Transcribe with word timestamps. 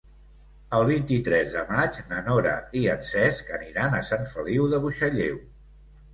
El 0.77 0.85
vint-i-tres 0.85 1.51
de 1.55 1.61
maig 1.71 1.99
na 2.13 2.23
Nora 2.31 2.55
i 2.81 2.81
en 2.95 3.05
Cesc 3.11 3.53
aniran 3.59 4.01
a 4.01 4.01
Sant 4.09 4.27
Feliu 4.33 4.67
de 4.75 4.83
Buixalleu. 4.89 5.41